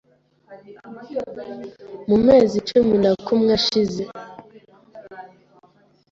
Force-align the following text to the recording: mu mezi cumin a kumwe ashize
mu 2.09 2.17
mezi 2.25 2.57
cumin 2.69 3.03
a 3.11 3.13
kumwe 3.25 3.51
ashize 3.59 4.01